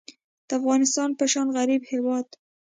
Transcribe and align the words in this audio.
د 0.47 0.49
افغانستان 0.59 1.09
په 1.19 1.25
شان 1.31 1.47
غریب 1.57 1.81
هیواد 1.91 2.27